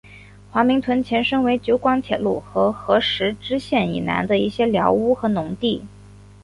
[0.49, 5.85] 华明邨前身为九广铁路和合石支线以南的一些寮屋和农地。